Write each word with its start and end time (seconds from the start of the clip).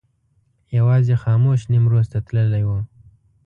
یوازې 0.77 1.15
خاموش 1.23 1.59
نیمروز 1.71 2.07
ته 2.11 2.19
تللی 2.27 2.63
و. 2.67 2.69